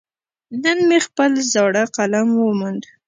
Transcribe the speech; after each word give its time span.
نن 0.63 0.77
مې 0.87 0.99
خپل 1.07 1.31
زاړه 1.51 1.83
قلم 1.95 2.27
وموند. 2.35 2.83